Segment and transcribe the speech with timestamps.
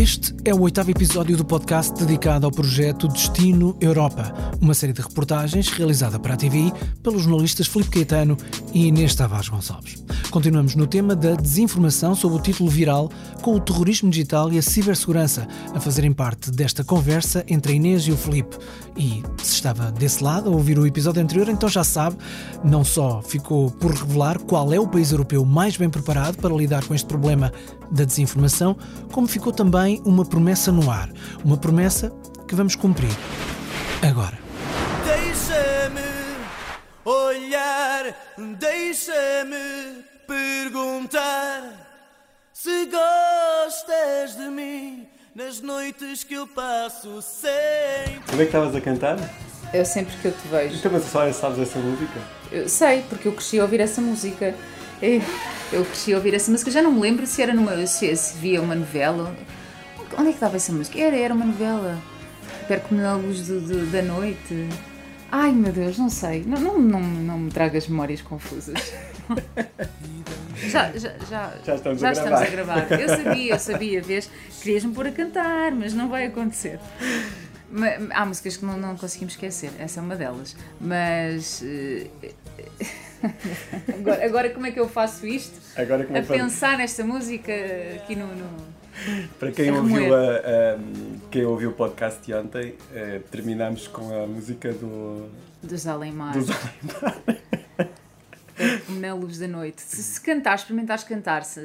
[0.00, 5.02] Este é o oitavo episódio do podcast dedicado ao projeto Destino Europa, uma série de
[5.02, 6.72] reportagens realizada para a TVI
[7.02, 8.34] pelos jornalistas Filipe Caetano
[8.72, 10.02] e Inês Tavares Gonçalves.
[10.30, 13.10] Continuamos no tema da desinformação sob o título viral
[13.42, 18.04] com o terrorismo digital e a cibersegurança a fazerem parte desta conversa entre a Inês
[18.04, 18.56] e o Filipe.
[18.96, 22.16] E se estava desse lado a ouvir o episódio anterior, então já sabe,
[22.62, 26.84] não só ficou por revelar qual é o país europeu mais bem preparado para lidar
[26.84, 27.52] com este problema
[27.90, 28.76] da desinformação,
[29.10, 31.10] como ficou também uma promessa no ar.
[31.44, 32.12] Uma promessa
[32.46, 33.10] que vamos cumprir
[34.00, 34.38] agora.
[35.04, 36.00] Deixa-me
[37.04, 38.14] olhar,
[38.58, 41.62] deixa-me perguntar
[42.52, 48.20] se gostas de mim nas noites que eu passo sem.
[48.28, 49.18] Como é que estavas a cantar?
[49.74, 50.76] Eu sempre que eu te vejo.
[50.76, 52.20] Então, mas só sabes essa música?
[52.52, 54.54] Eu sei, porque eu cresci a ouvir essa música.
[55.02, 55.20] Eu,
[55.72, 56.70] eu cresci a ouvir essa música.
[56.70, 57.84] Já não me lembro se era numa.
[57.86, 59.34] se, se via uma novela.
[60.16, 60.98] Onde é que estava essa música?
[60.98, 61.98] Era, era uma novela.
[62.68, 64.68] Perco-me na luz do- do- da noite.
[65.32, 66.44] Ai meu Deus, não sei.
[66.44, 68.92] Não, não, não, não me tragas memórias confusas.
[70.56, 72.86] Já, já, já, Já estamos a estamos a gravar.
[73.00, 74.30] Eu sabia, eu sabia, vês?
[74.62, 76.78] Querias-me pôr a cantar, mas não vai acontecer.
[78.12, 80.56] Há músicas que não, não conseguimos esquecer, essa é uma delas.
[80.80, 81.62] Mas.
[81.64, 82.06] eh,
[83.98, 85.58] agora, agora, como é que eu faço isto?
[85.76, 87.52] Agora é A pensar nesta música
[87.96, 88.26] aqui no.
[88.26, 88.70] no-
[89.38, 90.78] Para quem ouviu, a, a-
[91.30, 95.28] quem ouviu o podcast de ontem, eh, terminamos com a música do,
[95.62, 96.32] dos Alemar.
[96.32, 96.48] dos
[99.14, 99.82] luz da noite.
[99.82, 101.60] Se, se cantar, experimentares cantar, se,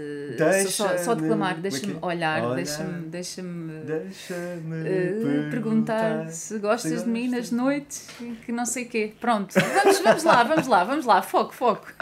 [0.69, 2.05] só, só declamar, deixa-me é é?
[2.05, 8.07] olhar, deixa-me deixa-me Deixa-me eh, perguntar se gostas de mim nas noites
[8.45, 9.13] que não sei quê.
[9.19, 11.87] Pronto, vamos, vamos lá, vamos lá, vamos lá, foco, foco.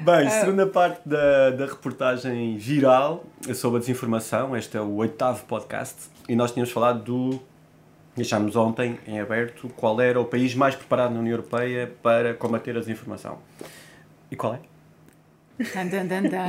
[0.00, 0.30] Bem, Ah.
[0.30, 3.24] segunda parte da, da reportagem viral
[3.54, 4.56] sobre a desinformação.
[4.56, 5.96] Este é o oitavo podcast
[6.28, 7.49] e nós tínhamos falado do.
[8.20, 12.76] Deixámos ontem em aberto qual era o país mais preparado na União Europeia para combater
[12.76, 13.38] a desinformação.
[14.30, 14.60] E qual é?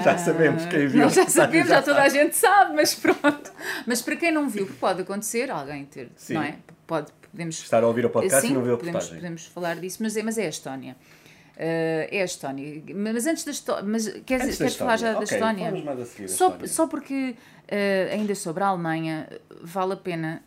[0.04, 1.04] Já sabemos quem viu.
[1.04, 3.54] Nós já sabemos, já toda a gente sabe, mas pronto.
[3.88, 6.34] Mas para quem não viu, pode acontecer, alguém ter, Sim.
[6.34, 6.58] não é?
[6.86, 9.78] Pode, podemos Estar a ouvir o podcast Sim, e não ver a podemos, podemos falar
[9.78, 10.98] disso, mas é, mas é a Estónia.
[11.56, 12.84] Eh, é a Estónia.
[12.94, 13.84] Mas antes da Estónia.
[13.86, 15.72] Mas queres, Antes da queres falar já da Ok, Estónia?
[15.72, 16.68] da Só, Estónia.
[16.68, 17.36] só porque
[17.70, 19.30] eh, ainda sobre a Alemanha
[19.62, 20.44] vale a pena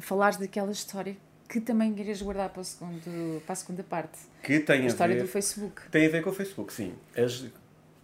[0.00, 1.16] falar daquela história
[1.48, 4.18] que também querias guardar para, o segundo, para a segunda parte.
[4.42, 5.82] Que tem A a, história ver, do Facebook.
[5.90, 6.94] tem a ver com o Facebook, sim.
[7.16, 7.44] As-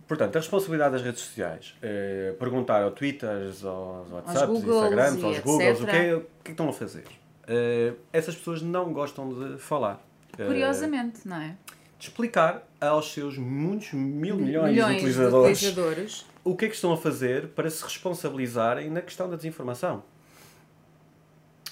[0.08, 1.74] portanto, a responsabilidade das redes sociais.
[1.82, 5.38] eh, perguntar ao Twitter, aos WhatsApps, Googles Instagrams, aos.
[5.40, 7.04] Googles, o que, é, o que é que estão a fazer?
[7.46, 10.04] Eh, essas pessoas não gostam de falar.
[10.38, 11.54] Eh, Curiosamente, não é?
[11.98, 16.26] de explicar aos seus muitos mil milhões, de Milhões utilizadores, de utilizadores.
[16.44, 20.02] o que é que estão a fazer para se responsabilizarem na questão da desinformação.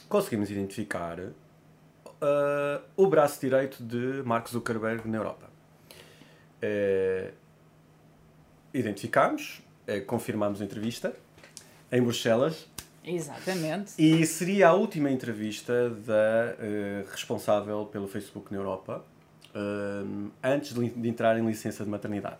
[0.09, 1.33] Conseguimos identificar uh,
[2.97, 5.55] o braço direito de Mark Zuckerberg na Europa.
[6.67, 7.31] Eh,
[8.73, 11.15] identificámos, eh, confirmámos a entrevista
[11.93, 12.67] em Bruxelas
[13.05, 13.93] Exatamente.
[13.99, 19.05] e seria a última entrevista da eh, responsável pelo Facebook na Europa
[20.43, 22.39] antes de, de entrar em licença de maternidade.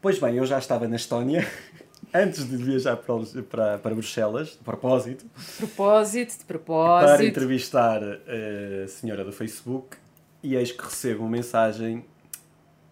[0.00, 1.44] Pois bem, eu já estava na Estónia
[2.14, 5.24] antes de viajar para, para, para Bruxelas, de propósito,
[5.58, 7.22] Propósito, de para propósito.
[7.24, 9.96] entrevistar eh, a senhora do Facebook
[10.42, 12.04] e eis que recebo uma mensagem.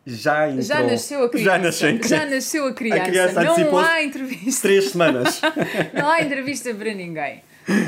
[0.05, 0.63] Já entrou.
[0.65, 1.51] Já nasceu a criança.
[1.51, 2.03] Já nasceu.
[2.03, 3.05] Já nasceu a criança.
[3.05, 4.63] criança não há entrevista.
[4.63, 5.41] Três semanas.
[5.95, 7.41] Não há entrevista para ninguém.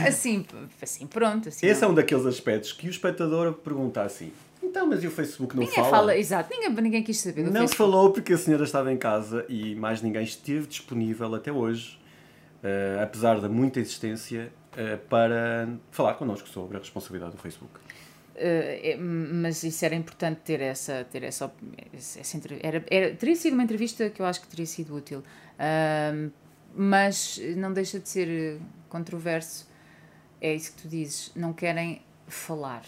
[0.06, 0.46] Assim,
[0.80, 1.48] assim pronto.
[1.48, 1.90] Assim, Esse é não.
[1.90, 4.30] um daqueles aspectos que o espectador pergunta assim:
[4.74, 5.90] então, mas e o Facebook não Ninguém fala?
[5.90, 7.76] fala, exato, ninguém, ninguém quis saber do Não Facebook.
[7.76, 11.98] falou porque a senhora estava em casa e mais ninguém esteve disponível até hoje,
[12.62, 17.72] eh, apesar da muita existência, eh, para falar connosco sobre a responsabilidade do Facebook.
[18.34, 21.52] Eh, é, mas isso era importante ter essa, ter essa,
[21.92, 25.22] essa era, era, teria sido uma entrevista que eu acho que teria sido útil,
[25.56, 26.30] Ahm,
[26.74, 29.68] mas não deixa de ser controverso.
[30.40, 32.82] É isso que tu dizes, não querem falar.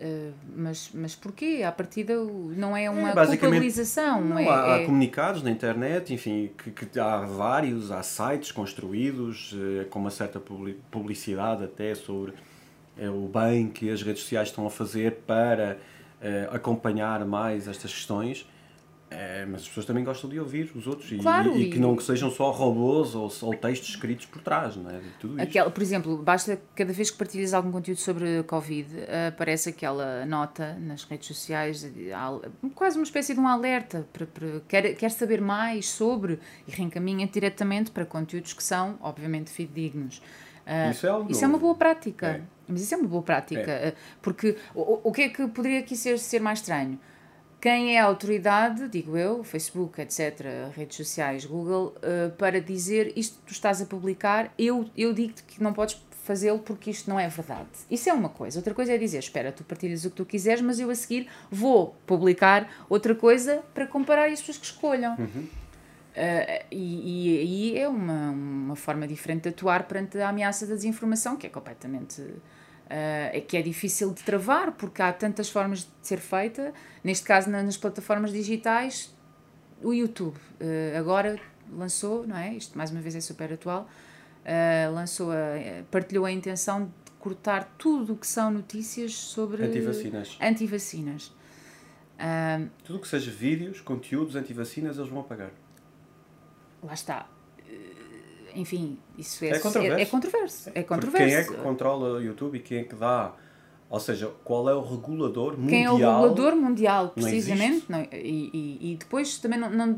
[0.00, 1.62] Eh, mas, mas porquê?
[1.66, 4.20] À partida não é uma basicamente, culpabilização.
[4.20, 8.52] Não, é, há, há é- comunicados na internet, enfim, que, que há vários, há sites
[8.52, 12.32] construídos eh, com uma certa publi- publicidade até sobre
[12.96, 15.78] eh, o bem que as redes sociais estão a fazer para
[16.50, 18.44] acompanhar mais estas questões.
[19.10, 21.78] É, mas as pessoas também gostam de ouvir os outros e- Claro, e, e que
[21.78, 25.00] e- não que sejam só robôs ou, ou textos escritos por trás, não é?
[25.18, 25.40] Tudo.
[25.40, 28.86] Aquela, por exemplo, basta cada vez que partilhas algum conteúdo sobre Covid,
[29.28, 31.90] aparece aquela nota nas redes sociais,
[32.74, 37.26] quase uma espécie de um alerta, para, para- quer, quer saber mais sobre e reencaminha
[37.26, 40.20] diretamente para conteúdos que são, obviamente, fidedignos.
[40.66, 42.26] Ah, Isso é Isso é uma boa prática.
[42.26, 42.40] É.
[42.68, 43.70] Mas isso é uma boa prática.
[43.70, 47.00] eh, Porque o, o- o que é que poderia aqui ser, ser mais estranho?
[47.60, 53.40] Quem é a autoridade, digo eu, Facebook, etc., redes sociais, Google, eh, para dizer isto
[53.40, 57.18] que tu estás a publicar, eu, eu digo-te que não podes fazê-lo porque isto não
[57.18, 57.68] é verdade.
[57.90, 58.58] Isso é uma coisa.
[58.58, 61.26] Outra coisa é dizer, espera, tu partilhas o que tu quiseres, mas eu a seguir
[61.50, 65.14] vou publicar outra coisa para comparar e as pessoas que escolham.
[65.14, 70.74] Uh, e, e aí é uma, uma forma diferente de atuar perante a ameaça da
[70.74, 72.22] desinformação, que é completamente.
[72.88, 76.72] Uh, é que é difícil de travar, porque há tantas formas de ser feita.
[77.04, 79.14] Neste caso, na- nas plataformas digitais,
[79.82, 81.38] o YouTube uh, agora
[81.70, 82.54] lançou, não é?
[82.54, 83.88] Isto mais uma vez é super atual.
[84.44, 85.36] uh, lançou a,
[85.90, 90.38] partilhou a intenção de cortar tudo o que são notícias sobre Antivacinas.
[90.40, 91.32] antivacinas.
[92.20, 95.50] Um, Tudo o que seja vídeos, conteúdos, antivacinas, eles vão apagar.
[96.82, 97.28] lá está.
[98.54, 99.98] Enfim, isso é, É controverso.
[99.98, 100.68] É, é controverso.
[100.68, 101.26] É Porque controverso.
[101.26, 103.32] quem é que controla o YouTube e quem é que dá?
[103.90, 105.68] Ou seja, qual é o regulador mundial?
[105.68, 107.70] Quem é o regulador mundial, Não precisamente.
[107.72, 107.90] existe.
[107.92, 109.96] Não, e, e, e depois também não, não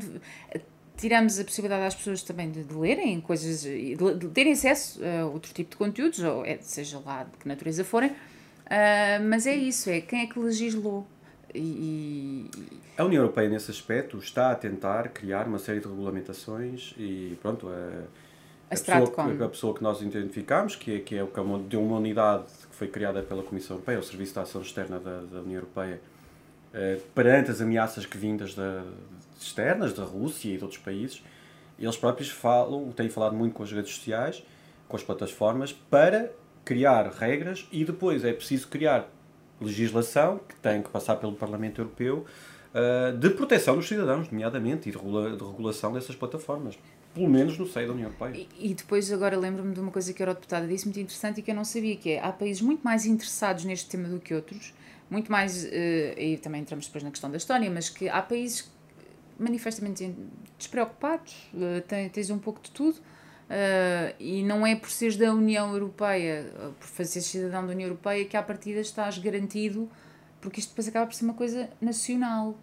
[0.97, 5.25] tiramos a possibilidade às pessoas também de, de lerem coisas, de, de terem acesso a
[5.25, 8.11] outro tipo de conteúdos, ou é, seja lá de que natureza forem.
[8.69, 11.05] Ah, mas é isso, é quem é que legislou.
[11.53, 12.49] E, e-
[12.97, 17.67] A União Europeia, nesse aspecto, está a tentar criar uma série de regulamentações e, pronto,
[17.67, 18.03] a,
[18.71, 21.75] A pessoa, que- a pessoa que nós identificamos, que é, que é é uma- de
[21.77, 25.39] uma unidade que foi criada pela Comissão Europeia, o Serviço de Ação Externa da, da
[25.41, 25.99] União Europeia,
[26.73, 28.83] eh, perante as ameaças que vindas da,
[29.39, 31.21] externas, da Rússia e de outros países,
[31.77, 34.41] eles próprios falam, têm falado muito com as redes sociais,
[34.87, 36.31] com as plataformas, para
[36.63, 39.09] criar regras e depois é preciso criar
[39.59, 42.25] legislação que tem que passar pelo Parlamento Europeu
[42.73, 46.77] eh, de proteção dos cidadãos, nomeadamente, e de regulação dessas plataformas.
[47.13, 48.47] Pelo menos no seio da União Europeia.
[48.57, 51.43] E, e depois agora lembro-me de uma coisa que a Eurodeputada disse muito interessante e
[51.43, 54.33] que eu não sabia, que é há países muito mais interessados neste tema do que
[54.33, 54.73] outros,
[55.09, 58.71] muito mais, eh, e também entramos depois na questão da Estónia, mas que há países
[59.37, 60.15] manifestamente
[60.57, 62.97] despreocupados, eh, tens um pouco de tudo,
[63.49, 66.49] eh, e não é por seres da União Europeia,
[66.79, 69.89] por fazeres cidadão da União Europeia, que à partida estás garantido,
[70.39, 72.55] porque isto depois acaba por ser uma coisa nacional.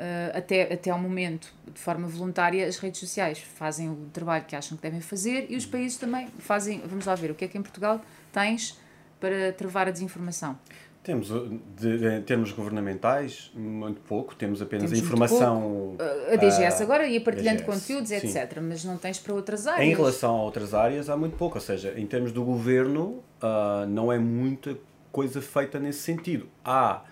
[0.00, 4.56] Uh, até, até ao momento, de forma voluntária, as redes sociais fazem o trabalho que
[4.56, 6.80] acham que devem fazer e os países também fazem.
[6.86, 8.00] Vamos lá ver, o que é que em Portugal
[8.32, 8.80] tens
[9.20, 10.58] para travar a desinformação?
[11.02, 14.34] Temos, uh, de, de- em termos governamentais, muito pouco.
[14.34, 15.96] Temos apenas Temos a informação.
[15.98, 18.16] Uh, a DGS ah, agora ia partilhando DGS, conteúdos, sim.
[18.16, 18.58] etc.
[18.62, 19.86] Mas não tens para outras áreas.
[19.86, 21.58] Em relação a outras áreas, há muito pouco.
[21.58, 24.78] Ou seja, em termos do governo, ah, não é muita
[25.12, 26.48] coisa feita nesse sentido.
[26.64, 27.02] Há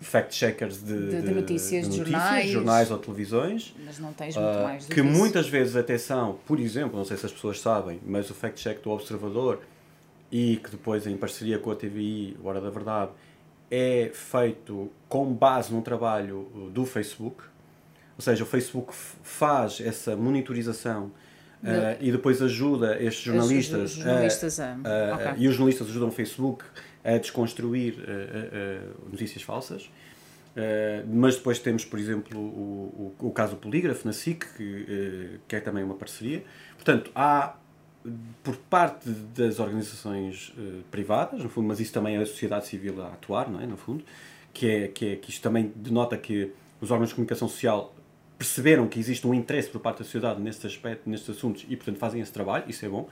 [0.00, 2.50] fact-checkers de, De- de notícias, de jornais.
[2.50, 5.08] jornais ou televisões, Mas não tens muito ah, mais do que isso.
[5.10, 8.82] muitas vezes até são, por exemplo, não sei se as pessoas sabem, mas o fact-check
[8.82, 9.60] do Observador
[10.30, 13.10] e que depois em parceria com a TVI, Hora da Verdade,
[13.70, 17.42] é feito com base num trabalho uh, do Facebook.
[18.16, 21.10] Ou seja, o Facebook faz essa monitorização
[21.62, 26.08] De- uh, e depois ajuda estes jornalistas, Os jornalistas a- a- e os jornalistas ajudam
[26.08, 26.64] o Facebook
[27.14, 29.90] a desconstruir uh, uh, notícias falsas.
[31.12, 35.60] Mas depois temos, por exemplo, o, o, o caso Polígrafo na SIC, que, que é
[35.60, 36.42] também uma parceria.
[36.78, 37.56] Portanto, há
[38.42, 43.02] por parte das organizações uh, privadas, no fundo, mas isso também é a sociedade civil
[43.02, 43.66] a atuar, não é?
[43.66, 44.04] No fundo,
[44.52, 47.94] que é que, é, que isto também denota que os órgãos de comunicação social
[48.38, 51.98] perceberam que existe um interesse por parte da sociedade neste aspecto, nestes assuntos e, portanto,
[51.98, 53.08] fazem esse trabalho, isso é bom.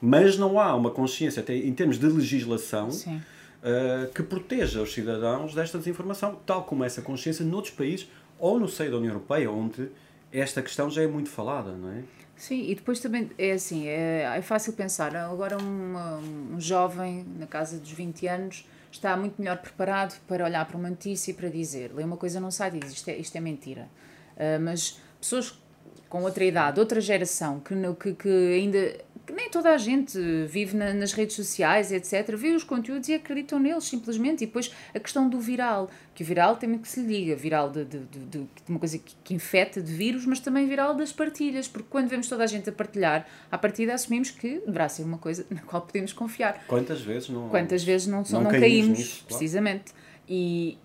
[0.00, 5.54] Mas não há uma consciência, até em termos de legislação, uh, que proteja os cidadãos
[5.54, 9.88] desta desinformação, tal como essa consciência noutros países ou no seio da União Europeia, onde
[10.32, 12.02] esta questão já é muito falada, não é?
[12.36, 17.46] Sim, e depois também é assim, é, é fácil pensar, agora um, um jovem na
[17.46, 21.48] casa dos 20 anos está muito melhor preparado para olhar para uma notícia e para
[21.48, 23.88] dizer, lê uma coisa site e diz isto é, isto é mentira.
[24.36, 25.58] Ah, mas pessoas
[26.08, 30.76] com outra idade, outra geração, que, que, que ainda que nem toda a gente vive
[30.76, 34.44] na- nas redes sociais, etc., vê os conteúdos e acreditam neles simplesmente.
[34.44, 37.34] E depois a questão do viral, que o viral tem muito que se lhe diga,
[37.36, 40.94] viral de, de, de, de uma coisa que, que infeta de vírus, mas também viral
[40.94, 44.88] das partilhas, porque quando vemos toda a gente a partilhar, à partida assumimos que deverá
[44.88, 46.64] ser uma coisa na qual podemos confiar.
[46.68, 47.48] Quantas vezes não.
[47.48, 49.26] Quantas vezes não, só Não não caímos caímos, nisso, claro.
[49.26, 49.92] precisamente.
[50.28, 50.78] E,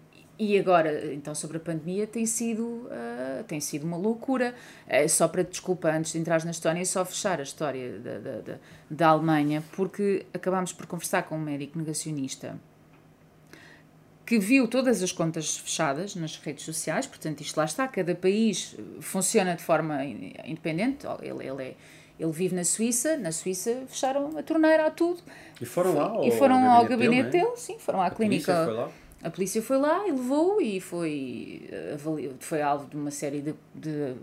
[0.44, 4.56] e agora, então, sobre a pandemia, tem sido, uh, tem sido uma loucura.
[4.88, 8.18] Uh, só para desculpa, antes de entrar na história, é só fechar a história da,
[8.18, 8.54] da, da,
[8.90, 12.60] da Alemanha, porque acabámos por conversar com um médico negacionista
[14.26, 18.76] que viu todas as contas fechadas nas redes sociais, portanto, isto lá está, cada país
[19.00, 21.06] funciona de forma independente.
[21.22, 21.76] Ele, ele, é,
[22.20, 25.22] ele vive na Suíça, na Suíça fecharam a torneira a tudo.
[25.60, 26.26] E foram lá?
[26.26, 27.58] E foram ao gabinete dele, dele, é?
[27.58, 28.90] sim, foram à a clínica.
[29.24, 31.70] A polícia foi lá e levou e foi,
[32.40, 33.54] foi alvo de uma série de.
[33.76, 34.16] de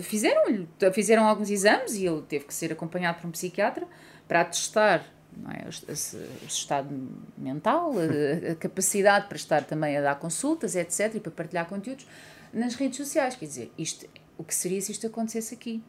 [0.00, 3.86] fizeram, fizeram alguns exames e ele teve que ser acompanhado por um psiquiatra
[4.26, 5.04] para atestar
[5.50, 5.66] é?
[5.66, 6.88] o, estado
[7.36, 12.06] mental, a, a, capacidade para estar também a dar consultas, etc., e para partilhar conteúdos
[12.52, 13.34] nas redes sociais.
[13.36, 15.82] Quer dizer, isto, o que seria se isto acontecesse aqui?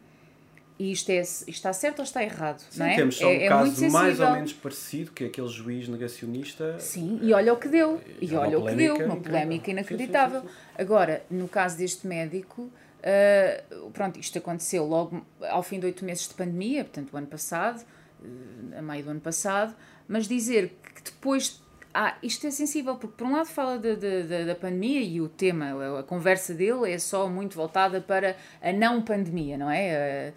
[0.79, 2.59] E isto, é, está certo ou está errado?
[2.69, 2.95] Sim, não é?
[2.95, 6.79] temos só um é, caso mais ou menos parecido, que é aquele juiz negacionista.
[6.79, 8.01] Sim, e olha o que deu.
[8.19, 10.41] E É uma olha o que deu, uma polémica inacreditável.
[10.41, 15.85] Sim, sim, Agora, no caso deste médico, uh, pronto, isto aconteceu logo ao fim de
[15.85, 17.81] oito meses de pandemia, portanto, o ano passado,
[18.21, 19.75] uh, a meio do ano passado,
[20.07, 21.61] mas dizer que depois.
[21.95, 25.21] Ah, isto é sensível, porque por um lado fala de, de, de, da pandemia e
[25.21, 29.69] o tema, a, a conversa dele é só muito voltada para a não pandemia, não
[29.69, 30.33] é?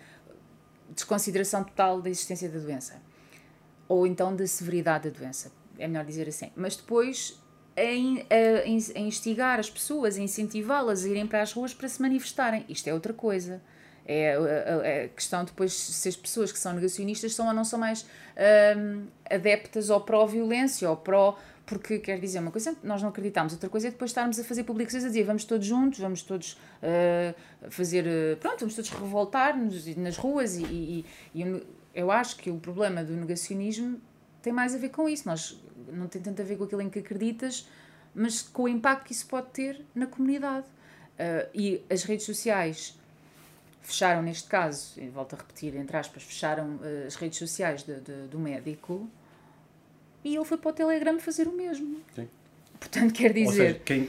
[0.97, 3.01] Desconsideração total da existência da doença.
[3.89, 6.51] Ou então da severidade da doença, é melhor dizer assim.
[6.57, 7.41] Mas depois
[7.77, 12.65] a, instigar as pessoas, a incentivá-las a irem para as ruas para se manifestarem.
[12.69, 13.63] Isto é outra coisa.
[14.09, 17.65] É a, a, a questão depois se as pessoas que são negacionistas são ou não
[17.65, 18.07] são mais
[18.77, 21.39] hum, adeptas ou pró-violência ou pró.
[21.67, 24.63] Porque quer dizer uma coisa, nós não acreditamos, outra coisa é depois estarmos a fazer
[24.63, 28.05] publicações a dizer vamos todos juntos, vamos todos uh, fazer.
[28.07, 31.05] Uh, pronto, vamos todos revoltar-nos nas ruas e, e,
[31.35, 34.01] e eu, acho que o problema do negacionismo
[34.41, 35.29] tem mais a ver com isso.
[35.29, 35.61] Nós
[35.93, 37.69] não tem tanto a ver com aquilo em que acreditas,
[38.15, 40.67] mas com o impacto que isso pode ter na comunidade.
[40.67, 42.97] Uh, e as redes sociais
[43.83, 48.29] fecharam, neste caso, e volto a repetir, entre aspas, fecharam as redes sociais de, de,
[48.29, 49.11] do médico
[50.27, 52.01] e ele foi para o Telegram fazer o mesmo.
[52.15, 52.29] Sim.
[52.81, 53.47] Portanto, quer dizer.
[53.47, 54.09] Ou seja, quem,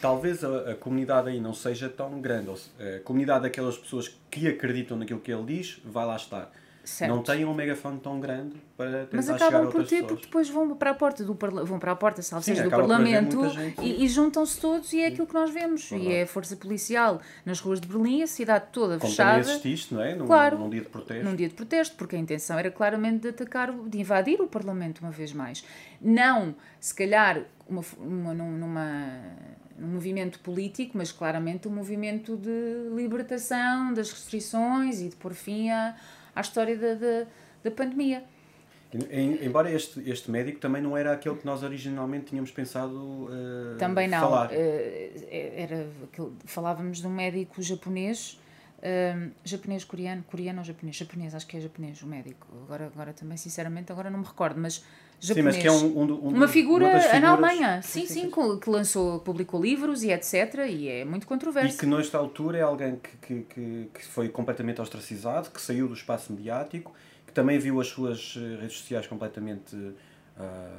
[0.00, 2.50] talvez a, a, comunidade aí não seja tão grande.
[2.50, 6.50] A comunidade daquelas pessoas que acreditam naquilo que ele diz vai lá estar.
[6.88, 7.14] Certo.
[7.14, 10.06] Não têm um megafone tão grande para tentar Mas a acabam por ter, pessoas.
[10.10, 13.40] porque depois vão para a porta do vão para a porta, salvo seja, do Parlamento
[13.82, 15.90] e, e juntam-se todos e é aquilo que nós vemos.
[15.92, 19.40] E é a força policial nas ruas de Berlim, a cidade toda Como fechada.
[19.40, 20.14] assististe, não é?
[20.14, 20.58] Num, Claro.
[20.58, 21.24] num dia de protesto.
[21.24, 25.00] num dia de protesto, porque a intenção era claramente de atacar, de invadir o Parlamento
[25.00, 25.62] uma vez mais.
[26.00, 29.20] Não, se calhar, uma, uma, num- numa,
[29.78, 35.70] num movimento político, mas claramente um movimento de libertação das restrições e de pôr fim
[35.70, 35.94] à,
[36.38, 37.26] à história da, da,
[37.64, 38.22] da pandemia.
[39.10, 43.76] Em- embora este, este médico também não era aquele que nós originalmente tínhamos pensado eh,
[43.78, 44.20] Também não.
[44.20, 44.48] falar.
[44.52, 45.86] eh, era
[46.46, 48.40] falávamos de um médico japonês,
[48.82, 50.96] eh, japonês coreano, coreano ou japonês?
[50.96, 52.46] Japonês, acho que é japonês o médico.
[52.64, 55.56] Agora, agora também, sinceramente, agora não me recordo, mas Sim, japonês.
[55.56, 58.70] mas que é um, um, um uma figura das na Alemanha, sim, sim, co- que
[58.70, 60.66] lançou, publicou livros e etc.
[60.68, 61.76] E é muito E controverso.
[61.78, 65.94] que nesta altura é alguém que, que, que, que foi completamente ostracizado, que saiu do
[65.94, 66.92] espaço mediático,
[67.26, 69.76] que também viu as suas eh, redes sociais completamente,
[70.36, 70.70] ah,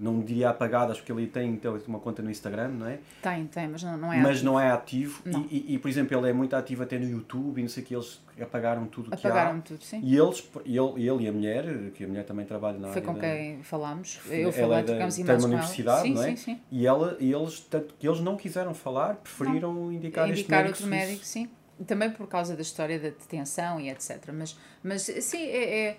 [0.00, 2.98] não diria apagadas, porque ele tem, tem uma conta no Instagram, não é?
[3.22, 4.44] Tem, tem, mas não, não é Mas ativo.
[4.46, 5.22] não é ativo.
[5.26, 5.46] Não.
[5.50, 7.86] E, e, por exemplo, ele é muito ativo até no YouTube e não sei o
[7.86, 9.30] que, eles apagaram tudo o que há.
[9.30, 10.00] Apagaram tudo, sim.
[10.02, 13.02] E eles, ele, ele e a mulher, que a mulher também trabalha na Foi área
[13.06, 14.20] com da- quem falámos.
[14.30, 15.46] Eu ela falei, é trocamos uma com ela.
[15.46, 16.26] universidade, sim, não é?
[16.30, 16.60] Sim, sim.
[16.70, 20.68] E, ela, e eles, tanto que eles não quiseram falar, preferiram indicar, este indicar médico
[20.82, 21.06] outro suíço.
[21.08, 21.50] médico, sim.
[21.86, 24.30] Também por causa da história da detenção e etc.
[24.32, 25.96] Mas, mas sim, é, é-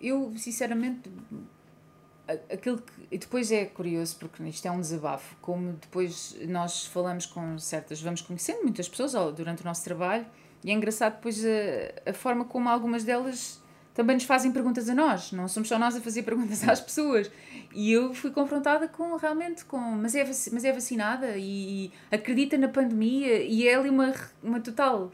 [0.00, 1.10] Eu, sinceramente.
[2.52, 7.24] Aquilo que, e depois é curioso, porque isto é um desabafo, como depois nós falamos
[7.26, 10.26] com certas, vamos conhecendo muitas pessoas durante o nosso trabalho,
[10.64, 13.62] e é engraçado depois a, a forma como algumas delas
[13.94, 17.30] também nos fazem perguntas a nós, não somos só nós a fazer perguntas às pessoas.
[17.72, 22.68] E eu fui confrontada com realmente com, mas é, mas é vacinada e, acredita na
[22.68, 25.10] pandemia e é ali uma, uma total.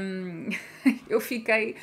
[0.00, 0.48] hum,
[1.08, 1.74] eu fiquei,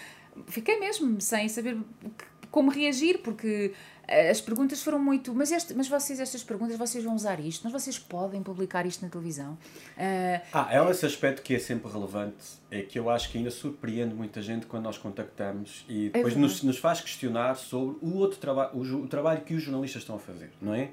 [0.47, 3.73] fiquei mesmo sem saber o que- como reagir, porque
[4.07, 5.33] eh, as perguntas foram muito.
[5.35, 7.61] Mas, este, mas vocês, estas perguntas, vocês vão usar isto?
[7.63, 9.57] Mas vocês podem publicar isto na televisão?
[9.97, 13.51] Ah, Ah, é esse aspecto que é sempre relevante, é que eu acho que ainda
[13.51, 16.39] surpreende muita gente quando nós contactamos e depois verdade.
[16.39, 20.15] nos, nos faz questionar sobre o outro trabalho, o, o trabalho que os jornalistas estão
[20.15, 20.89] a fazer, não é?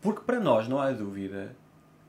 [0.00, 1.54] Porque para nós não há dúvida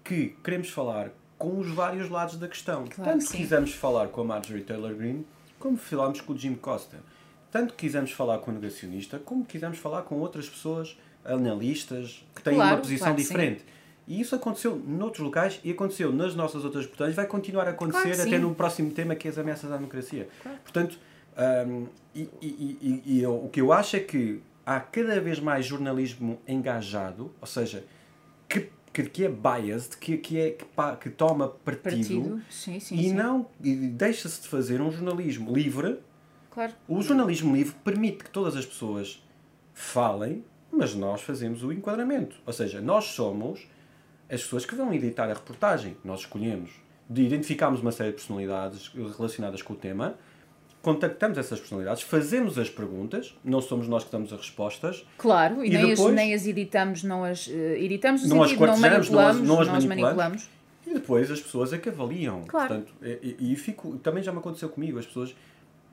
[0.03, 2.85] que queremos falar com os vários lados da questão.
[2.85, 3.37] Claro Tanto que sim.
[3.37, 5.25] quisemos falar com a Marjorie Taylor Greene,
[5.57, 6.97] como falámos com o Jim Costa.
[7.51, 12.55] Tanto quisemos falar com o negacionista, como quisemos falar com outras pessoas, analistas, que têm
[12.55, 13.27] Claro, uma posição claro que sim.
[13.29, 13.65] diferente.
[14.07, 18.15] E isso aconteceu noutros locais e aconteceu nas nossas outras reportagens, vai continuar a acontecer
[18.15, 20.27] Claro até no próximo tema que é as ameaças à democracia.
[20.63, 20.97] Portanto,
[21.67, 25.39] hum, e, e- e- e eu- o que eu acho é que há cada vez
[25.39, 27.83] mais jornalismo engajado, ou seja,
[28.47, 30.65] que, que, que é biased, que, que, é, que,
[31.01, 32.41] que toma partido, Partido.
[32.49, 33.13] Sim, sim, e sim.
[33.13, 35.99] não e deixa-se de fazer um jornalismo livre.
[36.51, 36.73] Claro.
[36.87, 39.21] O jornalismo livre permite que todas as pessoas
[39.73, 42.35] falem, mas nós fazemos o enquadramento.
[42.45, 43.67] Ou seja, nós somos
[44.29, 45.95] as pessoas que vão editar a reportagem.
[46.03, 46.71] Nós escolhemos,
[47.09, 50.15] de identificamos uma série de personalidades relacionadas com o tema,
[50.81, 55.67] contactamos essas personalidades, fazemos as perguntas, não somos nós que damos as respostas, Claro, e,
[55.67, 58.73] E nem, depois- as, nem as editamos, não as eh, editamos Não as sentido, não
[58.79, 59.99] quartejamos, não as- manipulamos, não as manipulamos.
[60.17, 60.49] manipulamos.
[60.87, 62.43] E depois as pessoas é que avaliam.
[62.47, 62.67] Claro.
[62.75, 65.35] Portanto, e, e- e fico, também já me aconteceu comigo, as pessoas,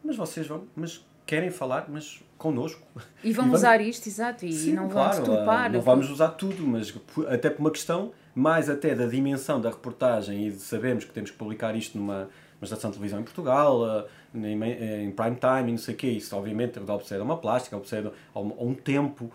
[0.07, 2.81] mas vocês vão, mas querem falar, mas connosco.
[3.25, 5.65] E vão vamos- usar isto, exato, e Sim, não claro, vão deturpar.
[5.67, 6.95] ah, Não vamos usar tudo, mas
[7.29, 11.31] até por uma questão mais até da dimensão da reportagem e de sabermos que temos
[11.31, 12.29] que publicar isto numa, numa
[12.63, 16.09] estação de televisão em Portugal, em, em prime time e não sei o quê.
[16.09, 17.97] Isso obviamente obedece a uma plástica, obedece
[18.35, 19.33] a um, a um tempo,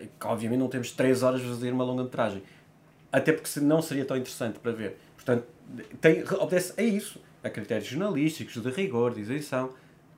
[0.00, 2.42] e que obviamente não temos 3 horas para fazer uma longa-metragem.
[3.12, 4.96] Até porque não seria tão interessante para ver.
[5.16, 5.44] Portanto,
[6.00, 9.70] tem, obedece a isso, a critérios jornalísticos, de rigor, de isenção.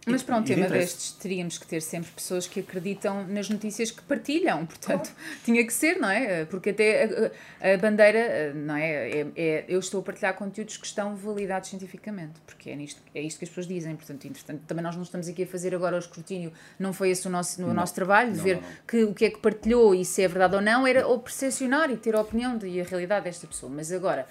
[0.09, 4.01] Mas para de tema destes, teríamos que ter sempre pessoas que acreditam nas notícias que
[4.03, 4.65] partilham.
[4.65, 5.11] Portanto,
[5.45, 6.45] tinha que ser, não é?
[6.45, 9.11] Porque até a, a bandeira, não é?
[9.23, 13.21] É- é- Eu estou a partilhar conteúdos que estão validados cientificamente, porque é, nisto, é
[13.21, 13.97] isto que as pessoas dizem.
[13.97, 17.27] Portanto, entretanto, também nós não estamos aqui a fazer agora o escrutínio, não foi esse
[17.27, 18.69] o nosso, o nosso trabalho, de Não, ver não, não.
[18.87, 21.91] Que, o que é que partilhou e se é verdade ou não, era ou percepcionar
[21.91, 23.73] e ter a opinião de, e a realidade desta pessoa.
[23.75, 24.29] Mas agora.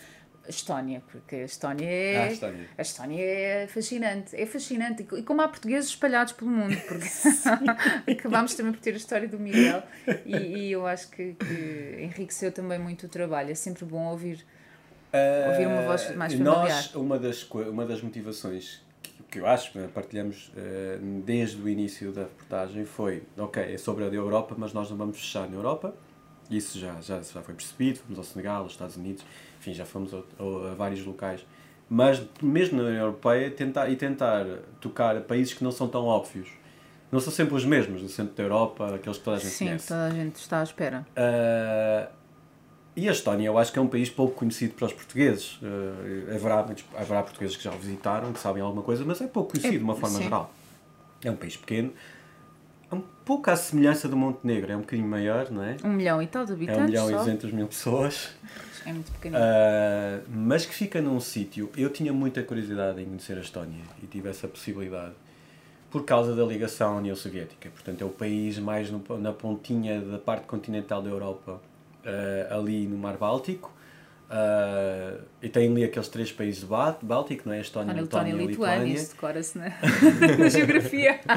[0.48, 2.18] Estónia, porque a Estónia é.
[2.18, 2.70] Ah, Estónia.
[2.78, 5.08] A Estónia é fascinante, é fascinante.
[5.14, 7.08] E como há portugueses espalhados pelo mundo, porque
[8.12, 9.84] acabámos também por ter a história do Miguel
[10.26, 13.52] e, e eu acho que, que enriqueceu também muito o trabalho.
[13.52, 14.46] É sempre bom ouvir.
[15.48, 16.68] Ouvir uma voz mais Eh, familiar.
[16.68, 21.70] Nós, uma das, uma das motivações que, que eu acho que partilhamos eh, desde o
[21.70, 25.56] início da reportagem foi, ok, é sobre a Europa, mas nós não vamos fechar na
[25.56, 25.96] Europa.
[26.50, 29.24] Isso já, já, já foi percebido, fomos ao Senegal, aos Estados Unidos,
[29.60, 31.46] enfim, já fomos a, a- a vários locais.
[31.90, 34.46] Mas mesmo na União Europeia tentar, e tentar
[34.82, 36.48] tocar países que não são tão óbvios.
[37.12, 39.66] Não são sempre os mesmos, no centro da Europa, aqueles que toda a gente Sim,
[39.68, 39.88] conhece.
[39.88, 41.06] toda a gente está à espera.
[41.12, 42.12] Uh,
[42.96, 45.60] e a Estónia, eu acho que é um país pouco conhecido para os portugueses.
[45.62, 46.66] Uh, haverá,
[46.98, 49.84] haverá portugueses que já o visitaram, que sabem alguma coisa, mas é pouco conhecido de
[49.84, 50.24] uma forma sim.
[50.24, 50.52] geral.
[51.24, 51.94] É um país pequeno, é
[52.92, 55.78] um pouco à semelhança do Montenegro, é um bocadinho maior, não é?
[55.84, 56.82] Um milhão e tal de É habitantes.
[56.84, 57.18] um milhão e só.
[57.20, 58.30] duzentos mil pessoas,
[58.86, 59.42] É muito pequenino.
[59.42, 61.70] Uh, mas que fica num sítio.
[61.76, 65.14] Eu tinha muita curiosidade em conhecer a Estónia e tive essa possibilidade
[65.90, 67.70] por causa da ligação à União Soviética.
[67.70, 71.60] Portanto, é o país mais no- na pontinha da parte continental da Europa,
[72.06, 73.74] uh, ali no Mar Báltico.
[74.26, 77.62] Uh, e tem ali aqueles três países do Bá- Báltico, não é?
[77.62, 79.66] Estónia, Olha, a Letónia Letónia e Lituânia, isso decora-se na,
[80.40, 81.20] na geografia.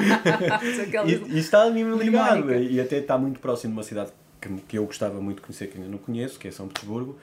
[1.05, 2.43] E, e está ali ligado.
[2.45, 2.55] Mnemónica.
[2.57, 5.67] E até está muito próximo de uma cidade que, que eu gostava muito de conhecer,
[5.67, 7.17] que ainda não conheço, que é São Petersburgo.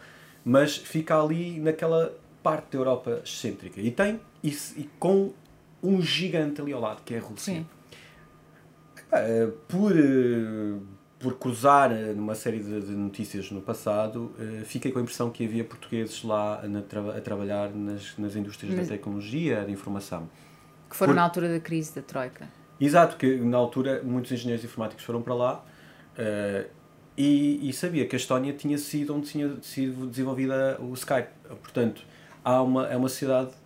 [0.45, 3.81] Mas fica ali naquela parte da Europa excêntrica.
[3.81, 5.33] E tem, e, e com
[5.83, 7.55] um gigante ali ao lado, que é a Rússia.
[7.55, 7.67] Sim.
[9.13, 10.79] Eh, por, eh,
[11.27, 15.29] por cruzar eh, numa série de, de notícias no passado, eh, fiquei com a impressão
[15.29, 19.71] que havia portugueses lá na tra- a trabalhar nas, nas indústrias Mas- da tecnologia, da
[19.73, 20.29] informação.
[20.89, 22.47] Que foram Por- na altura da crise da Troika.
[22.81, 25.65] Exato, que na altura muitos engenheiros informáticos foram para lá
[26.17, 26.67] eh,
[27.17, 31.31] e, e sabia que a Estónia tinha sido onde tinha sido desenvolvida o Skype.
[31.61, 32.03] Portanto,
[32.45, 33.57] há uma, é uma sociedade que,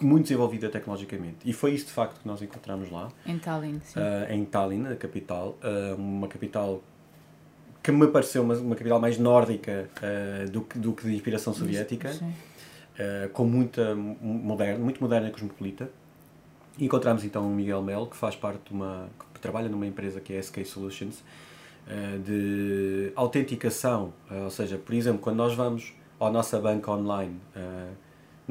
[0.00, 1.38] muito desenvolvida tecnologicamente.
[1.44, 4.00] E foi isso de facto que nós encontramos lá, Em Tallinn, sim.
[4.00, 5.56] eh, em Tallinn, a capital.
[5.62, 6.82] eh, uma capital
[7.82, 11.52] que me pareceu uma, uma capital mais nórdica eh, do, que, do que de inspiração
[11.52, 12.32] soviética Sim.
[13.32, 15.90] com muita moderna, muito moderna e cosmopolita.
[16.78, 19.08] E encontramos então o Miguel Mel, que faz parte de uma.
[19.34, 21.22] que trabalha numa empresa que é SK Solutions,
[22.24, 24.12] de autenticação.
[24.30, 27.36] ou seja, por exemplo, quando nós vamos à nossa banca online,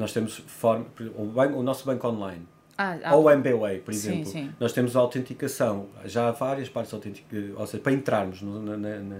[0.02, 0.84] nós temos forma,
[1.16, 4.50] o, ban- o nosso banco online, Ah, ah, ou o MBWay, por Sim, exemplo, sim.
[4.60, 8.76] nós temos a autenticação, já há várias partes autenticas, ou seja, para entrarmos no, na,
[8.76, 9.16] na,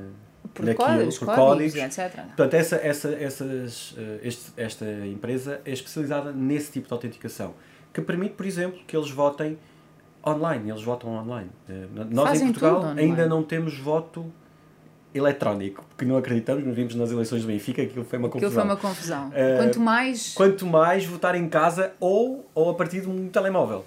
[0.52, 2.14] por naquilo, códigos, por códigos, códigos, etc.
[2.26, 7.54] Portanto, essa, essa, essas, eh, este- esta empresa é especializada nesse tipo de autenticação,
[7.92, 9.56] que permite, por exemplo, que eles votem
[10.26, 10.70] online.
[10.70, 11.50] Eles votam online.
[11.68, 13.00] Eh, Nós Fazem em Portugal online.
[13.00, 14.32] ainda não temos voto
[15.14, 18.62] eletrónico, porque não acreditamos, nos vimos nas eleições do Benfica, aquilo foi uma Aquilo confusão.
[18.62, 19.30] foi uma confusão.
[19.34, 20.34] Eh, Quanto mais.
[20.34, 23.84] Quanto mais votar em casa ou, ou a partir de um telemóvel.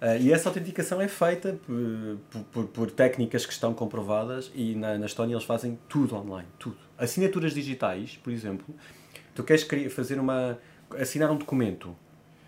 [0.00, 4.74] Eh, e essa autenticação é feita por, por, por- por técnicas que estão comprovadas e
[4.74, 6.76] na, na Estónia eles fazem tudo online, tudo.
[6.96, 8.66] Assinaturas digitais, por exemplo,
[9.34, 10.58] tu queres fazer uma.
[10.98, 11.96] assinar um documento.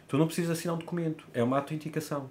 [0.08, 2.28] Tu não precisas assinar um documento, é uma autenticação.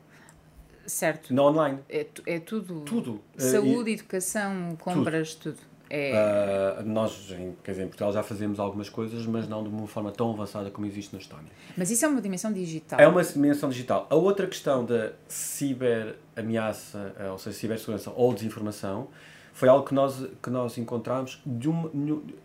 [0.86, 1.34] Certo.
[1.34, 1.80] Não online.
[1.88, 2.82] É, é tudo.
[2.82, 3.22] Tudo.
[3.38, 5.58] Eh, Saúde, educação, compras, tudo.
[5.90, 9.70] É, Ah, nós, em, quer dizer, em Portugal já fazemos algumas coisas, mas não de
[9.70, 11.52] uma forma tão avançada como existe na Estónia.
[11.76, 13.00] Mas isso é uma dimensão digital.
[13.00, 14.06] É uma dimensão digital.
[14.10, 19.08] A outra questão da ciberameaça, eh, ou seja, cibersegurança ou desinformação,
[19.54, 21.90] foi algo que nós, que nós encontramos de uma,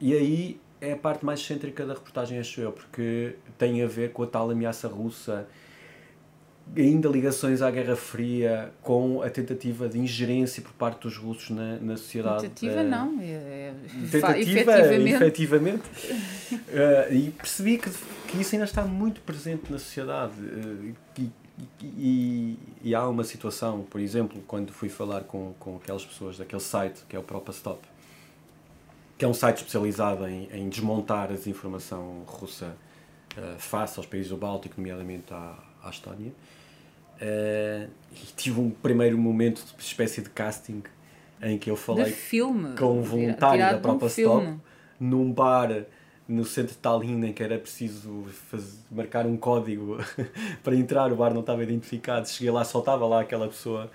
[0.01, 4.13] e aí é a parte mais cêntrica da reportagem, acho eu, porque tem a ver
[4.13, 5.47] com a tal ameaça russa,
[6.77, 11.77] ainda ligações à Guerra Fria, com a tentativa de ingerência por parte dos russos na,
[11.77, 12.43] na sociedade.
[12.43, 13.21] Tentativa eh, não.
[13.21, 13.75] É, é,
[14.11, 15.15] tentativa, efetivamente.
[15.15, 15.83] efetivamente.
[16.77, 17.91] Eh, e percebi que,
[18.29, 20.33] que isso ainda está muito presente na sociedade.
[20.39, 21.31] eh, e,
[21.83, 26.61] e- e há uma situação, por exemplo, quando fui falar com, com aquelas pessoas daquele
[26.63, 27.81] site, que é o Propastop,
[29.17, 32.75] que é um site especializado em, em desmontar a desinformação russa
[33.59, 36.33] face aos países do Báltico, nomeadamente à, à Estónia.
[37.27, 40.83] Eh, e tive um primeiro momento de espécie de casting
[41.41, 42.77] em que eu falei filme.
[42.77, 44.43] com um voluntário da um própria filme.
[44.43, 44.61] Stop
[45.01, 45.85] num bar
[46.29, 49.97] no centro de Tallinn em que era preciso faz- marcar um código
[50.63, 53.91] para entrar, o bar não estava identificado, cheguei lá, só estava lá aquela pessoa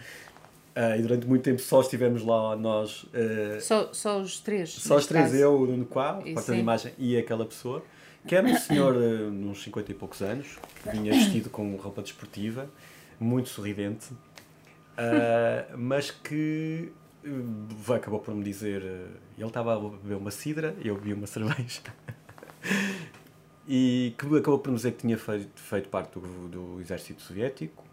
[0.75, 4.69] ah, e durante muito tempo só estivemos lá nós, ah, Só, só os três.
[4.71, 5.35] só os três, caso.
[5.37, 7.83] eu, o Nuno Quá, porta de imagem e aquela pessoa,
[8.27, 10.47] que era um senhor de uns 50 e poucos anos,
[10.83, 12.69] que vinha vestido com roupa desportiva,
[13.19, 14.07] muito sorridente,
[14.97, 16.91] ah, mas que
[17.87, 18.81] ah, acabou por me dizer.
[18.83, 21.81] ah, ele estava a beber uma cidra eu bebi uma cerveja.
[23.67, 27.83] e que acabou por me dizer que tinha feito, feito parte do, do exército soviético,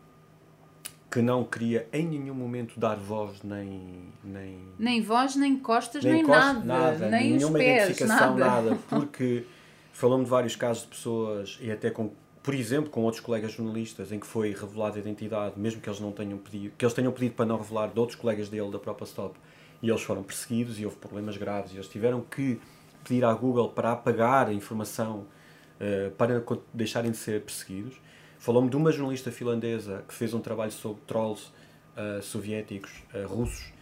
[1.10, 4.10] que não queria em nenhum momento dar voz nem.
[4.24, 8.70] nem Nem voz, nem costas, nem, costa- nada, Nem os nenhuma pés, identificação, nada.
[8.70, 8.78] nada.
[8.88, 9.44] Porque
[9.92, 12.10] falou-me de vários casos de pessoas, e até com,
[12.46, 15.98] por exemplo, com outros colegas jornalistas, em que foi revelada a identidade, mesmo que eles
[15.98, 18.78] não tenham pedido, que eles tenham pedido para não revelar de outros colegas dele da
[18.78, 19.34] própria Stop,
[19.82, 22.60] e eles foram perseguidos e houve problemas graves, e eles tiveram que
[23.02, 25.26] pedir à Google para apagar a informação
[25.80, 26.40] eh, para
[26.72, 28.00] deixarem de ser perseguidos.
[28.38, 31.50] Falou-me de uma jornalista finlandesa que fez um trabalho sobre trolls
[31.96, 33.72] eh, soviéticos, eh, russos.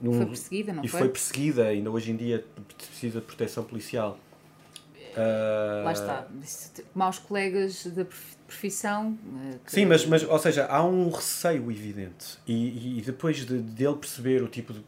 [0.00, 1.00] num- Foi perseguida, não e foi?
[1.00, 2.44] foi perseguida, ainda hoje em dia
[2.76, 4.16] precisa de proteção policial.
[5.18, 6.26] Ah, Lá está.
[6.94, 9.18] Maus colegas da prof- profissão.
[9.52, 12.38] eh, que- Sim, mas, mas, ou seja, há um receio evidente.
[12.46, 14.84] E, e depois de, de ele perceber o tipo de.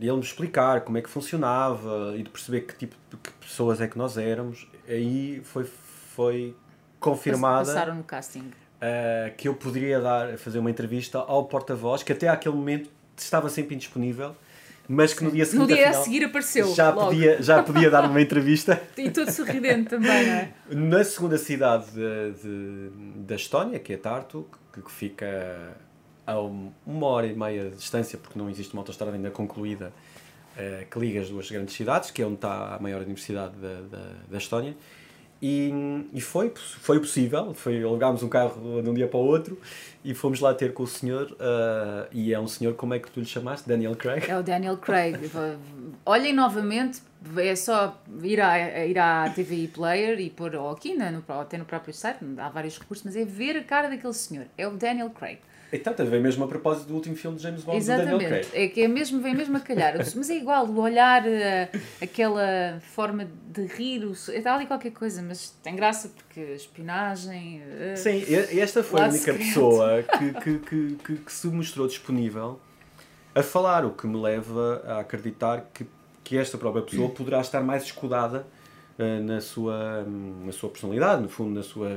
[0.00, 3.80] ele me explicar como é que funcionava e de perceber que tipo de que pessoas
[3.80, 5.64] é que nós éramos, aí foi,
[6.14, 6.54] foi
[7.00, 8.50] confirmada Passaram no casting.
[8.80, 13.48] ah, que eu poderia dar, fazer uma entrevista ao porta-voz, que até àquele momento estava
[13.48, 14.34] sempre indisponível,
[14.92, 15.60] mas que no dia seguinte.
[15.60, 16.74] No dia a afinal, seguir apareceu.
[16.74, 17.06] já logo.
[17.10, 18.82] podia, já podia dar uma entrevista.
[18.98, 20.52] E todo sorridente também, não é?
[20.70, 22.90] Na segunda cidade de, de-
[23.24, 25.76] da Estónia, que é Tartu, que, que fica
[26.26, 29.92] a um- uma hora e meia de distância, porque não existe uma autostrada ainda concluída
[30.56, 33.80] eh, que liga as duas grandes cidades, que é onde está a maior universidade da,
[33.96, 34.74] da, da Estónia.
[35.42, 35.72] E,
[36.12, 39.58] e foi, foi possível, foi, alugámos um carro de um dia para o outro
[40.04, 43.10] e fomos lá ter com o senhor, eh, e é um senhor, como é que
[43.10, 43.66] tu lhe chamaste?
[43.66, 44.30] Daniel Craig?
[44.30, 45.16] É o Daniel Craig.
[46.04, 47.00] Olhem novamente,
[47.38, 51.64] é só ir à, ir à TVI Player e pôr, ou aqui, no, até no
[51.64, 54.46] próprio site, há vários recursos, mas é ver a cara daquele senhor.
[54.58, 55.38] É o Daniel Craig.
[55.72, 58.40] Então, também mesmo a propósito do último filme de James Bond, do Daniel Craig.
[58.40, 58.56] Exatamente.
[58.64, 59.94] É que é mesmo, vem mesmo a calhar.
[59.98, 61.68] Mas é igual, o olhar, eh,
[62.02, 67.62] aquela forma de rir, so- está ali qualquer coisa, mas tem graça porque espionagem.
[67.64, 69.38] eh, Sim, e- e esta foi a única secreto.
[69.46, 72.58] pessoa que, que, que, que, que se mostrou disponível
[73.34, 75.86] a falar, o que me leva a acreditar que,
[76.24, 78.44] que esta própria pessoa poderá estar mais escudada
[78.98, 81.88] eh, na, sua, hum, na sua personalidade, no fundo, na sua,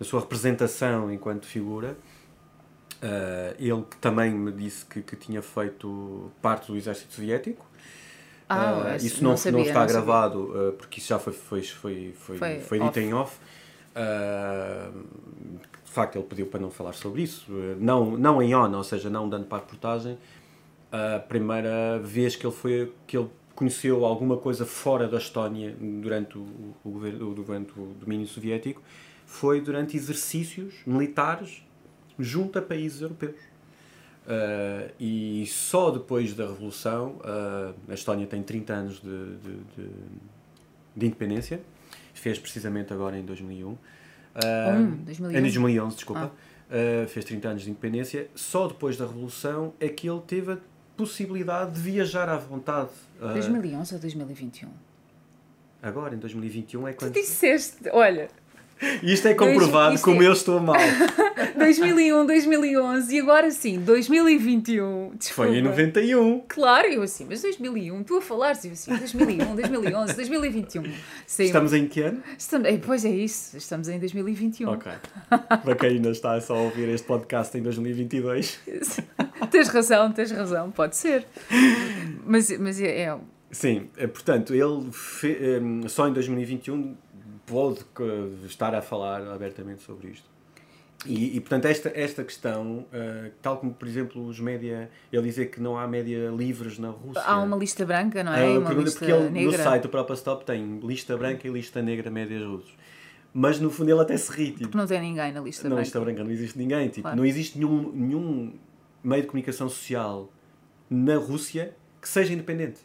[0.00, 1.96] na sua representação enquanto figura.
[3.04, 7.66] Eh, ele que também me disse que, que tinha feito parte do exército soviético.
[8.48, 11.34] Ah, Eh, isso não, não sabia, não está não gravado, eh, porque isso já foi,
[11.34, 13.00] foi, foi, foi, Foi foi dito off.
[13.00, 13.38] em off.
[15.84, 17.46] De facto, ele pediu para não falar sobre isso,
[17.78, 20.18] não, não em on, ou seja, não dando para a reportagem.
[20.90, 26.38] A primeira vez que ele, foi, que ele conheceu alguma coisa fora da Estónia durante
[26.38, 28.82] o, o, governo, durante o domínio soviético
[29.26, 31.62] foi durante exercícios militares
[32.18, 33.36] junto a países europeus.
[34.26, 39.90] Uh, e só depois da Revolução, uh, a Estónia tem 30 anos de, de, de,
[40.96, 41.60] de independência,
[42.14, 43.68] fez precisamente agora em 2001.
[43.68, 43.78] Uh,
[44.76, 45.38] Um, 2001.
[45.38, 46.32] Em 2011, desculpa.
[46.70, 48.28] Uh, fez 30 anos de independência.
[48.34, 50.58] Só depois da Revolução é que ele teve a
[50.96, 52.88] possibilidade de viajar à vontade.
[53.20, 54.68] Uh, 2011 ou 2021?
[55.82, 57.12] agora, em 2021, é Tu quando.
[57.12, 58.28] disseste, olha,
[59.02, 60.76] isto é comprovado como é- eu estou mal.
[61.56, 65.12] 2001, 2011 e agora sim, 2021.
[65.18, 65.48] Desculpa.
[65.50, 66.42] Foi em 91.
[66.48, 70.82] Claro, eu assim, mas 2001, tu a falar, eu assim, 2001, 2011, 2021.
[71.26, 72.22] Sim, Estamos em que ano?
[72.38, 74.68] estamos- eh, Pois é isso, estamos em 2021.
[74.70, 74.92] Ok.
[75.28, 78.58] Para quem ainda está só a ouvir este podcast em 2022.
[79.50, 81.26] tens razão, tens razão, pode ser.
[82.26, 83.18] Mas, mas é, é-
[83.50, 86.96] Sim, eh, portanto, ele fe- eh, só em 2021
[87.46, 90.33] pôde eh, estar a falar abertamente sobre isto.
[91.06, 95.46] E, e, portanto, esta, esta questão, eh, tal como, por exemplo, os média, ele dizer
[95.46, 97.22] que não há média livres na Rússia.
[97.22, 98.46] há uma lista branca, não é?
[98.54, 99.58] É uma pergunta lista porque ele, negra.
[99.58, 102.74] no site do próprio Stop tem lista branca e lista negra médias russos.
[103.32, 105.70] Mas no fundo ele até se ri, tipo, Porque não tem ninguém na lista na
[105.74, 105.82] branca.
[105.82, 107.16] lista branca não existe ninguém, tipo, Claro.
[107.16, 108.52] não existe nenhum, nenhum
[109.02, 110.32] meio de comunicação social
[110.88, 112.80] na Rússia que seja independente,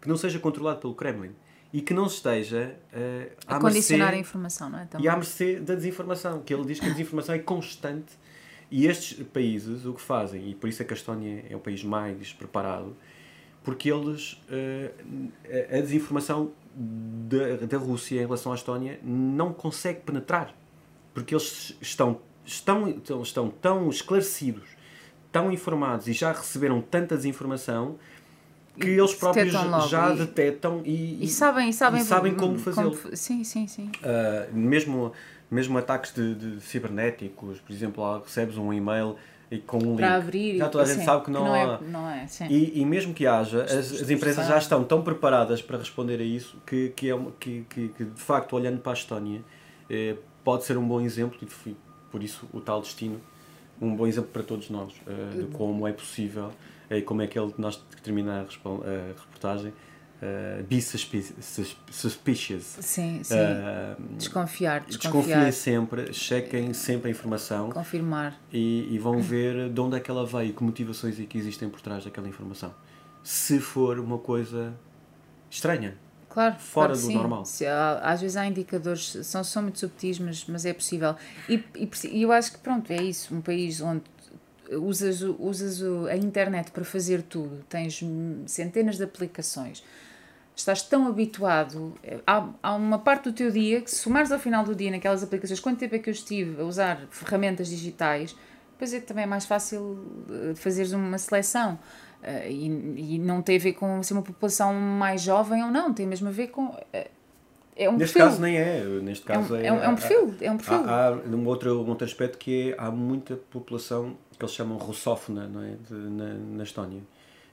[0.00, 1.32] que não seja controlado pelo Kremlin
[1.72, 4.84] e que não esteja eh, A condicionar a mercê, informação, não é?
[4.84, 5.08] e Também.
[5.08, 8.14] à mercê da desinformação, que ele diz que a desinformação é constante
[8.70, 11.60] e estes países o que fazem, e por isso é que a Estónia é o
[11.60, 12.96] país mais preparado,
[13.62, 14.40] porque eles
[15.72, 20.54] a a desinformação da, da Rússia em relação à Estónia não consegue penetrar
[21.16, 24.68] porque eles estão, estão, estão, estão tão esclarecidos,
[25.32, 27.96] tão informados e já receberam tanta desinformação
[28.78, 32.58] que eles próprios detectam já e- detectam e, E sabem, e sabem, e sabem como
[32.58, 32.96] fazê-lo.
[33.14, 33.90] Sim, sim, sim.
[34.02, 35.12] Uh, mesmo,
[35.50, 39.16] mesmo ataques de, de cibernéticos, por exemplo, lá recebes um e-mail
[39.50, 40.24] e com um Para link.
[40.24, 40.56] abrir.
[40.58, 41.58] já toda a gente sim, sabe que não, há.
[41.58, 41.78] é.
[41.88, 42.46] Não é, sim.
[42.48, 46.24] E, e mesmo que haja, as, as empresas já estão tão preparadas para responder a
[46.24, 49.40] isso que, que, é, uma- que, que, que, de facto, olhando para a Estónia,
[49.88, 51.76] eh, pode ser um bom exemplo, e
[52.10, 53.20] por isso o tal destino,
[53.80, 56.50] um bom exemplo para todos nós, eh, de como é possível
[56.90, 59.72] e como é que ele, nós termina a, a reportagem,
[60.22, 62.62] eh, be suspi- sus- suspicious.
[62.80, 63.34] Sim, sim.
[63.36, 65.52] Eh, desconfiar, Desconfiem desconfiar.
[65.52, 68.38] sempre, chequem sempre a informação Confirmar.
[68.52, 71.68] e, e vão ver de onde é que ela veio, que motivações é que existem
[71.68, 72.74] por trás daquela informação.
[73.22, 74.72] Se for uma coisa
[75.50, 75.96] estranha.
[76.28, 77.14] Claro, Fora claro do sim.
[77.14, 77.44] normal.
[77.46, 81.16] Se às vezes há indicadores, são, são muito subtis, mas, mas é possível.
[81.48, 84.02] E, e e eu acho que pronto, é isso, um país onde
[84.72, 88.02] usas, usas a internet para fazer tudo, tens
[88.46, 89.82] centenas de aplicações,
[90.54, 94.38] estás tão habituado, eh, há, há uma parte do teu dia que se somares ao
[94.38, 98.34] final do dia naquelas aplicações, quanto tempo é que eu estive a usar ferramentas digitais,
[98.72, 99.98] depois é também mais fácil
[100.30, 101.78] eh, fazeres uma seleção.
[102.22, 105.92] Eh, e, e não tem a ver com ser uma população mais jovem ou não,
[105.92, 106.74] tem mesmo a ver com.
[107.78, 108.30] É um Neste perfil.
[108.30, 108.84] caso nem é.
[109.02, 110.34] Neste é, um, caso é, é, um, é um perfil.
[110.40, 110.88] É um perfil.
[110.88, 114.76] Há, há um, outro, um outro aspecto que é há muita população que eles chamam
[114.78, 115.70] russófona não é?
[115.88, 117.00] De- na, na Estónia.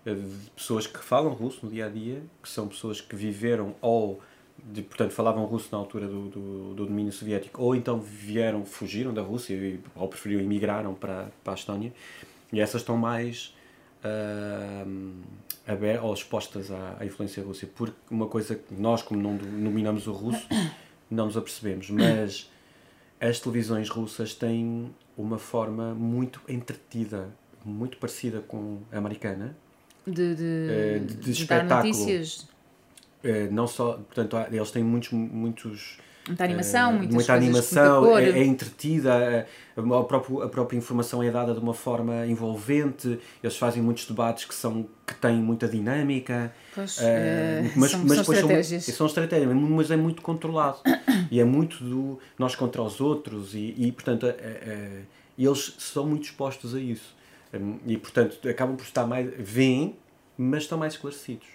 [0.05, 0.15] Eh,
[0.55, 4.21] pessoas que falam russo no dia a dia, que são pessoas que viveram ou,
[4.63, 9.13] de, portanto, falavam russo na altura do, do, do domínio soviético, ou então vieram, fugiram
[9.13, 11.93] da Rússia ou preferiram emigraram para, para a Estónia.
[12.51, 13.55] E essas estão mais
[14.03, 14.85] ah,
[15.67, 17.67] aber- ou expostas à, à influência russa.
[17.73, 20.45] Porque uma coisa que nós, como não do- dominamos o russo,
[21.09, 21.89] não nos apercebemos.
[21.89, 22.49] Mas
[23.19, 27.29] as televisões russas têm uma forma muito entretida,
[27.65, 29.55] muito parecida com a americana.
[30.05, 31.75] de, de, eh, de- de espetáculo.
[31.77, 32.47] notícias,
[33.23, 35.97] Eh, não só, portanto, eles têm muitos, muitos
[36.27, 38.21] muita animação, eh, muitas muita coisas, animação, muita cor.
[38.21, 43.19] é, é entretida, eh, a, próprio, a própria informação é dada de uma forma envolvente,
[43.43, 48.09] eles fazem muitos debates que, são, que têm muita dinâmica, Pois, eh, mas, são, mas
[48.09, 48.85] são depois são, estratégias.
[48.85, 50.79] são estratégias, mas é muito controlado
[51.31, 55.01] e é muito do nós contra os outros e, e portanto, eh,
[55.37, 57.15] eles são muito expostos a isso
[57.53, 59.95] Hum, e, portanto, acabam por estar mais, veem,
[60.37, 61.47] mas estão mais esclarecidos.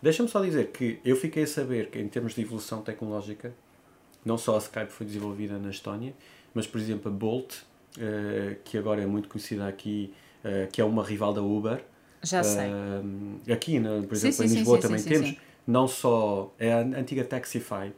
[0.00, 3.54] Deixa-me só dizer que eu fiquei a saber que, em termos de evolução tecnológica,
[4.24, 6.14] não só a Skype foi desenvolvida na Estónia,
[6.54, 7.54] mas, por exemplo, a Bolt,
[7.98, 10.12] eh, que agora é muito conhecida aqui,
[10.44, 11.82] eh, que é uma rival da Uber.
[12.22, 12.78] Já sei.
[13.46, 15.36] eh, aqui, na- por exemplo, sim, em sim, Lisboa sim, também temos.
[15.66, 17.92] Não só é a antiga Taxify,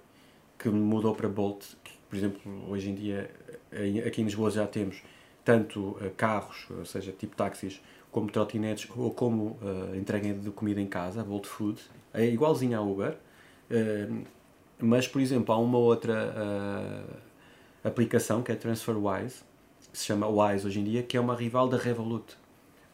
[0.58, 3.30] que mudou para Bolt, que, por exemplo, hoje em dia,
[3.72, 5.02] em- aqui em Lisboa já temos
[5.44, 10.86] tanto carros, ou seja, tipo táxis, como trotinetes, ou como eh, entrega de comida em
[10.86, 11.80] casa, Bolt Food,
[12.12, 13.16] é igualzinho à Uber,
[13.70, 14.08] eh,
[14.78, 19.36] mas, por exemplo, há uma outra eh, aplicação que é TransferWise,
[19.92, 22.36] que se chama Wise hoje em dia, que é uma rival da Revolut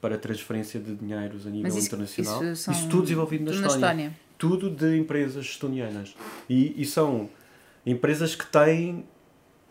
[0.01, 2.45] para transferência de dinheiros a nível isso, internacional.
[2.45, 4.17] isso, são tudo desenvolvido na tudo Estónia.
[4.39, 6.15] Tudo de empresas estonianas.
[6.49, 7.29] E, e são
[7.85, 9.05] empresas que têm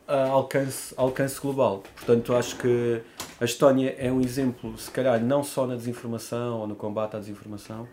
[0.07, 1.83] ah, alcance, alcance global.
[1.95, 3.01] Portanto, acho que
[3.39, 7.19] A Estónia é um exemplo, se calhar, não só na desinformação ou no combate à
[7.19, 7.87] desinformação,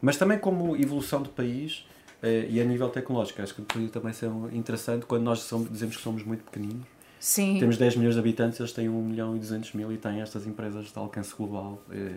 [0.00, 1.84] mas também como evolução de país
[2.50, 3.42] e a nível tecnológico.
[3.42, 6.86] Acho que poderia também ser interessante quando nós somos, dizemos que somos muito pequeninos.
[7.20, 7.58] Sim.
[7.58, 10.46] Temos 10 milhões de habitantes, eles têm 1 milhão e 200 mil e têm estas
[10.46, 12.10] empresas de alcance global eh,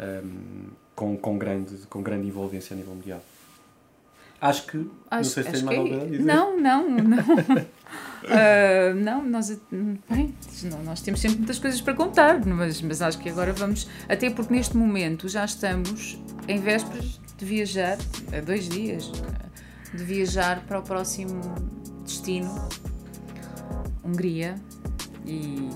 [0.00, 3.22] ehm, com, com, grande, com grande envolvência a nível mundial.
[4.40, 4.76] Acho que.
[4.78, 6.24] não Acho, sei se tens mais que alguma é- a dizer.
[6.24, 7.18] Não, não, não.
[8.28, 9.60] Ah, não, nós,
[10.08, 13.88] bem, não, nós temos sempre muitas coisas para contar, mas, mas acho que agora vamos.
[14.08, 17.96] Até porque neste momento já estamos em vésperas de viajar,
[18.44, 19.10] dois dias,
[19.94, 21.40] de viajar para o próximo
[22.04, 22.68] destino,
[24.04, 24.56] Hungria,
[25.24, 25.68] e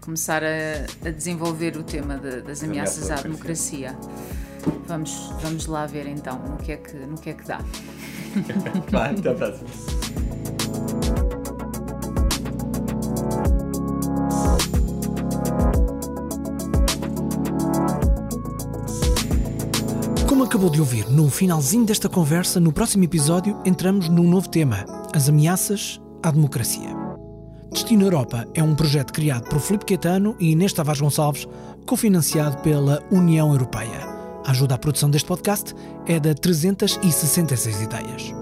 [0.00, 3.96] começar a, a desenvolver o tema de- das ameaças à à democracia.
[4.86, 7.60] Vamos, vamos lá ver então no que é que, no que, é que dá.
[8.90, 9.68] Vai, até a próxima.
[20.48, 25.28] Acabou de ouvir no finalzinho desta conversa, no próximo episódio entramos num novo tema: as
[25.28, 26.88] ameaças à democracia.
[27.70, 31.46] Destino Europa é um projeto criado por Filipe Caetano e Inês Tavares Gonçalves,
[31.84, 34.08] cofinanciado pela União Europeia.
[34.46, 35.74] A ajuda à produção deste podcast
[36.06, 38.37] é da 366 Ideias.